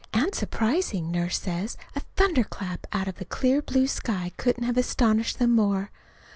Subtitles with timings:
[0.13, 1.11] And surprising!
[1.11, 5.91] Nurse says a thunderclap out of a clear blue sky couldn't have astonished them more.